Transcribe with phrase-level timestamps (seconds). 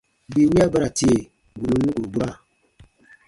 [0.31, 1.15] Bii wiya ba ra tie,
[1.59, 2.33] bù nùn nukuru bura.